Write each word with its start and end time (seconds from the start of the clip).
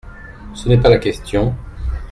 Ce 0.55 0.67
n’est 0.67 0.79
pas 0.79 0.89
la 0.89 0.97
question. 0.97 1.55